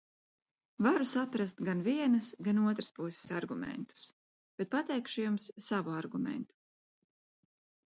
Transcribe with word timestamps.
Varu 0.85 1.05
saprast 1.09 1.61
gan 1.67 1.83
vienas, 1.87 2.29
gan 2.47 2.63
otras 2.71 2.89
puses 3.01 3.29
argumentus, 3.41 4.09
bet 4.63 4.73
pateikšu 4.79 5.29
jums 5.29 5.47
savu 5.69 5.97
argumentu. 6.01 6.61